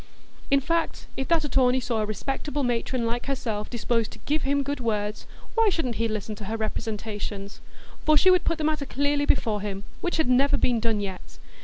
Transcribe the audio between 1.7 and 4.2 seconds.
saw a respectable matron like herself disposed "to